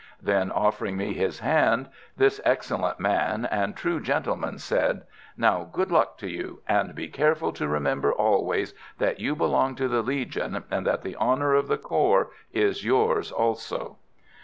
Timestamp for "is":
12.51-12.83